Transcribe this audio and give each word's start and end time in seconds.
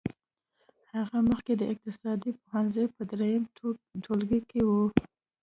هغه 0.97 1.17
مخکې 1.29 1.53
د 1.57 1.61
اقتصاد 1.73 2.19
پوهنځي 2.41 2.85
په 2.95 3.01
دريم 3.11 3.41
ټولګي 4.03 4.41
کې 4.49 4.61
وه. 4.69 4.85